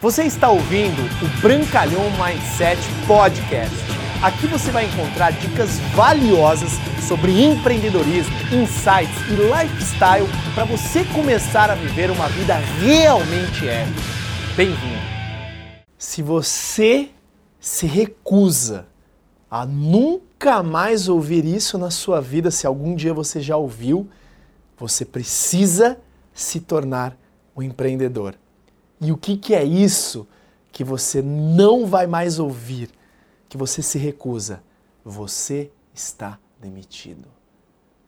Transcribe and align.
Você 0.00 0.22
está 0.22 0.48
ouvindo 0.48 1.02
o 1.24 1.40
Brancalhão 1.42 2.04
Mindset 2.12 2.80
Podcast. 3.04 3.74
Aqui 4.22 4.46
você 4.46 4.70
vai 4.70 4.84
encontrar 4.84 5.32
dicas 5.32 5.80
valiosas 5.92 6.70
sobre 7.08 7.42
empreendedorismo, 7.42 8.32
insights 8.52 9.18
e 9.28 9.34
lifestyle 9.34 10.28
para 10.54 10.64
você 10.66 11.04
começar 11.06 11.68
a 11.68 11.74
viver 11.74 12.12
uma 12.12 12.28
vida 12.28 12.54
realmente 12.80 13.66
épica. 13.66 14.00
Bem-vindo! 14.56 15.02
Se 15.98 16.22
você 16.22 17.10
se 17.58 17.84
recusa 17.84 18.86
a 19.50 19.66
nunca 19.66 20.62
mais 20.62 21.08
ouvir 21.08 21.44
isso 21.44 21.76
na 21.76 21.90
sua 21.90 22.20
vida, 22.20 22.52
se 22.52 22.68
algum 22.68 22.94
dia 22.94 23.12
você 23.12 23.40
já 23.40 23.56
ouviu, 23.56 24.08
você 24.76 25.04
precisa 25.04 25.98
se 26.32 26.60
tornar 26.60 27.16
um 27.56 27.64
empreendedor. 27.64 28.36
E 29.00 29.12
o 29.12 29.16
que, 29.16 29.36
que 29.36 29.54
é 29.54 29.64
isso 29.64 30.26
que 30.72 30.82
você 30.82 31.22
não 31.22 31.86
vai 31.86 32.06
mais 32.06 32.38
ouvir, 32.38 32.90
que 33.48 33.56
você 33.56 33.82
se 33.82 33.98
recusa? 33.98 34.62
Você 35.04 35.70
está 35.94 36.38
demitido. 36.60 37.28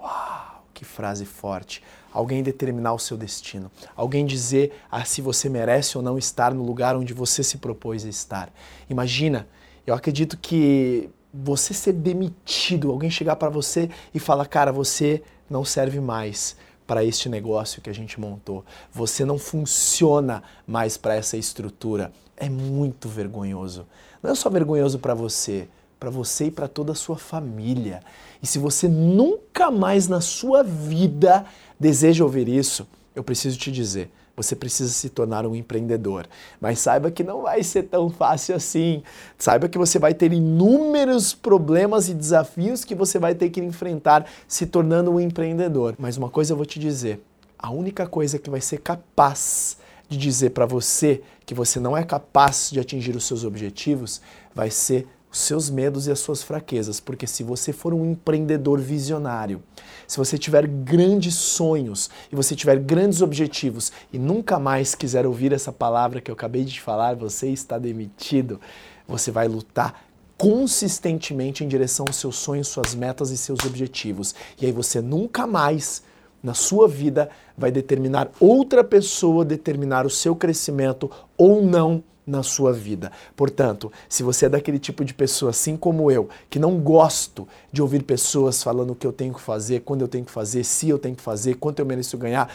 Uau, 0.00 0.64
que 0.74 0.84
frase 0.84 1.24
forte. 1.24 1.82
Alguém 2.12 2.42
determinar 2.42 2.92
o 2.92 2.98
seu 2.98 3.16
destino. 3.16 3.70
Alguém 3.96 4.26
dizer 4.26 4.72
ah, 4.90 5.04
se 5.04 5.22
você 5.22 5.48
merece 5.48 5.96
ou 5.96 6.02
não 6.02 6.18
estar 6.18 6.52
no 6.52 6.64
lugar 6.64 6.96
onde 6.96 7.14
você 7.14 7.42
se 7.42 7.58
propôs 7.58 8.04
a 8.04 8.08
estar. 8.08 8.52
Imagina, 8.90 9.48
eu 9.86 9.94
acredito 9.94 10.36
que 10.36 11.08
você 11.32 11.72
ser 11.72 11.94
demitido, 11.94 12.90
alguém 12.90 13.10
chegar 13.10 13.36
para 13.36 13.48
você 13.48 13.88
e 14.12 14.18
falar, 14.18 14.46
cara, 14.46 14.70
você 14.70 15.22
não 15.48 15.64
serve 15.64 16.00
mais 16.00 16.56
para 16.86 17.04
este 17.04 17.28
negócio 17.28 17.80
que 17.80 17.90
a 17.90 17.94
gente 17.94 18.20
montou. 18.20 18.64
Você 18.92 19.24
não 19.24 19.38
funciona 19.38 20.42
mais 20.66 20.96
para 20.96 21.14
essa 21.14 21.36
estrutura. 21.36 22.12
É 22.36 22.48
muito 22.48 23.08
vergonhoso. 23.08 23.86
Não 24.22 24.30
é 24.30 24.34
só 24.34 24.48
vergonhoso 24.50 24.98
para 24.98 25.14
você, 25.14 25.68
para 25.98 26.10
você 26.10 26.46
e 26.46 26.50
para 26.50 26.68
toda 26.68 26.92
a 26.92 26.96
sua 26.96 27.16
família. 27.16 28.00
E 28.42 28.46
se 28.46 28.58
você 28.58 28.88
nunca 28.88 29.70
mais 29.70 30.08
na 30.08 30.20
sua 30.20 30.62
vida 30.62 31.44
deseja 31.78 32.24
ouvir 32.24 32.48
isso, 32.48 32.86
eu 33.14 33.22
preciso 33.22 33.58
te 33.58 33.70
dizer, 33.70 34.10
você 34.36 34.56
precisa 34.56 34.92
se 34.92 35.08
tornar 35.08 35.46
um 35.46 35.54
empreendedor. 35.54 36.26
Mas 36.60 36.78
saiba 36.78 37.10
que 37.10 37.22
não 37.22 37.42
vai 37.42 37.62
ser 37.62 37.84
tão 37.84 38.08
fácil 38.08 38.54
assim. 38.54 39.02
Saiba 39.38 39.68
que 39.68 39.78
você 39.78 39.98
vai 39.98 40.14
ter 40.14 40.32
inúmeros 40.32 41.34
problemas 41.34 42.08
e 42.08 42.14
desafios 42.14 42.84
que 42.84 42.94
você 42.94 43.18
vai 43.18 43.34
ter 43.34 43.50
que 43.50 43.60
enfrentar 43.60 44.26
se 44.48 44.66
tornando 44.66 45.12
um 45.12 45.20
empreendedor. 45.20 45.94
Mas 45.98 46.16
uma 46.16 46.30
coisa 46.30 46.52
eu 46.52 46.56
vou 46.56 46.66
te 46.66 46.78
dizer: 46.78 47.22
a 47.58 47.70
única 47.70 48.06
coisa 48.06 48.38
que 48.38 48.50
vai 48.50 48.60
ser 48.60 48.78
capaz 48.78 49.76
de 50.08 50.18
dizer 50.18 50.50
para 50.50 50.66
você 50.66 51.22
que 51.46 51.54
você 51.54 51.80
não 51.80 51.96
é 51.96 52.04
capaz 52.04 52.70
de 52.70 52.78
atingir 52.78 53.16
os 53.16 53.24
seus 53.24 53.44
objetivos 53.44 54.20
vai 54.54 54.70
ser 54.70 55.06
os 55.32 55.38
seus 55.38 55.70
medos 55.70 56.06
e 56.06 56.10
as 56.12 56.20
suas 56.20 56.42
fraquezas, 56.42 57.00
porque 57.00 57.26
se 57.26 57.42
você 57.42 57.72
for 57.72 57.94
um 57.94 58.12
empreendedor 58.12 58.78
visionário, 58.78 59.62
se 60.06 60.18
você 60.18 60.36
tiver 60.36 60.66
grandes 60.66 61.34
sonhos 61.34 62.10
e 62.30 62.36
você 62.36 62.54
tiver 62.54 62.78
grandes 62.78 63.22
objetivos 63.22 63.90
e 64.12 64.18
nunca 64.18 64.58
mais 64.58 64.94
quiser 64.94 65.26
ouvir 65.26 65.52
essa 65.54 65.72
palavra 65.72 66.20
que 66.20 66.30
eu 66.30 66.34
acabei 66.34 66.64
de 66.64 66.78
falar, 66.78 67.16
você 67.16 67.48
está 67.48 67.78
demitido, 67.78 68.60
você 69.08 69.30
vai 69.30 69.48
lutar 69.48 70.04
consistentemente 70.36 71.64
em 71.64 71.68
direção 71.68 72.04
aos 72.06 72.16
seus 72.16 72.36
sonhos, 72.36 72.68
suas 72.68 72.94
metas 72.94 73.30
e 73.30 73.36
seus 73.36 73.64
objetivos. 73.64 74.34
E 74.60 74.66
aí 74.66 74.72
você 74.72 75.00
nunca 75.00 75.46
mais 75.46 76.02
na 76.42 76.52
sua 76.52 76.88
vida 76.88 77.30
vai 77.56 77.70
determinar 77.70 78.30
outra 78.40 78.82
pessoa 78.82 79.44
determinar 79.44 80.04
o 80.04 80.10
seu 80.10 80.34
crescimento 80.34 81.10
ou 81.38 81.62
não 81.62 82.02
na 82.26 82.42
sua 82.42 82.72
vida. 82.72 83.10
Portanto, 83.36 83.92
se 84.08 84.22
você 84.22 84.46
é 84.46 84.48
daquele 84.48 84.78
tipo 84.78 85.04
de 85.04 85.12
pessoa, 85.12 85.50
assim 85.50 85.76
como 85.76 86.10
eu, 86.10 86.28
que 86.48 86.58
não 86.58 86.78
gosto 86.78 87.46
de 87.72 87.82
ouvir 87.82 88.02
pessoas 88.02 88.62
falando 88.62 88.90
o 88.90 88.94
que 88.94 89.06
eu 89.06 89.12
tenho 89.12 89.34
que 89.34 89.40
fazer, 89.40 89.80
quando 89.80 90.02
eu 90.02 90.08
tenho 90.08 90.24
que 90.24 90.30
fazer, 90.30 90.64
se 90.64 90.88
eu 90.88 90.98
tenho 90.98 91.16
que 91.16 91.22
fazer, 91.22 91.54
quanto 91.54 91.80
eu 91.80 91.86
mereço 91.86 92.16
ganhar, 92.16 92.52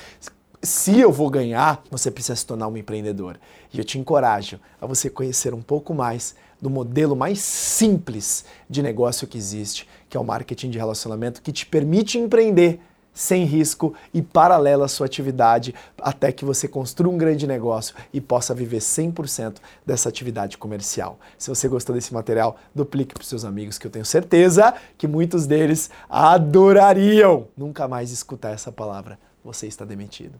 se 0.61 1.00
eu 1.00 1.11
vou 1.11 1.29
ganhar, 1.29 1.83
você 1.91 2.09
precisa 2.09 2.35
se 2.35 2.45
tornar 2.45 2.67
um 2.67 2.78
empreendedor. 2.78 3.39
E 3.73 3.78
eu 3.78 3.83
te 3.83 4.00
encorajo 4.00 4.59
a 4.81 4.85
você 4.85 5.09
conhecer 5.09 5.53
um 5.53 5.61
pouco 5.61 5.94
mais 5.94 6.35
do 6.59 6.69
modelo 6.69 7.16
mais 7.16 7.39
simples 7.39 8.45
de 8.69 8.81
negócio 8.81 9.28
que 9.28 9.38
existe, 9.38 9.88
que 10.09 10.17
é 10.17 10.19
o 10.19 10.23
marketing 10.23 10.72
de 10.72 10.78
relacionamento, 10.78 11.41
que 11.41 11.51
te 11.51 11.66
permite 11.66 12.17
empreender 12.17 12.79
sem 13.17 13.45
risco 13.45 13.95
e 14.13 14.22
paralela 14.22 14.85
à 14.85 14.88
sua 14.88 15.07
atividade 15.07 15.73
até 16.00 16.31
que 16.31 16.45
você 16.45 16.67
construa 16.67 17.11
um 17.11 17.17
grande 17.17 17.47
negócio 17.47 17.95
e 18.13 18.22
possa 18.22 18.53
viver 18.53 18.78
100% 18.78 19.55
dessa 19.83 20.07
atividade 20.07 20.55
comercial. 20.55 21.17
Se 21.35 21.50
você 21.50 21.67
gostou 21.67 21.95
desse 21.95 22.13
material, 22.13 22.57
duplique 22.75 23.16
para 23.16 23.23
os 23.23 23.28
seus 23.28 23.44
amigos, 23.44 23.79
que 23.79 23.88
eu 23.88 23.91
tenho 23.91 24.05
certeza 24.05 24.72
que 25.00 25.07
muitos 25.07 25.47
deles 25.47 25.89
adorariam 26.07 27.47
nunca 27.57 27.88
mais 27.88 28.11
escutar 28.11 28.51
essa 28.51 28.72
palavra. 28.72 29.17
Você 29.44 29.66
está 29.66 29.84
demitido. 29.84 30.39